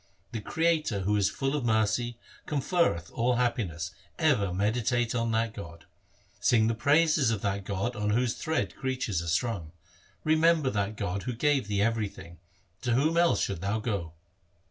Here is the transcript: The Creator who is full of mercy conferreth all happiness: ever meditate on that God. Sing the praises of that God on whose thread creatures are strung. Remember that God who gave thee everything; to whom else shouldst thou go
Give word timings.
The 0.31 0.41
Creator 0.41 1.01
who 1.01 1.15
is 1.15 1.29
full 1.29 1.55
of 1.55 1.63
mercy 1.63 2.17
conferreth 2.47 3.11
all 3.13 3.35
happiness: 3.35 3.91
ever 4.17 4.51
meditate 4.51 5.13
on 5.13 5.29
that 5.33 5.53
God. 5.53 5.85
Sing 6.39 6.65
the 6.65 6.73
praises 6.73 7.29
of 7.29 7.43
that 7.43 7.65
God 7.65 7.95
on 7.95 8.09
whose 8.09 8.33
thread 8.33 8.75
creatures 8.75 9.21
are 9.21 9.27
strung. 9.27 9.73
Remember 10.23 10.71
that 10.71 10.95
God 10.95 11.21
who 11.21 11.33
gave 11.33 11.67
thee 11.67 11.83
everything; 11.83 12.39
to 12.81 12.93
whom 12.93 13.15
else 13.15 13.41
shouldst 13.43 13.61
thou 13.61 13.77
go 13.79 14.13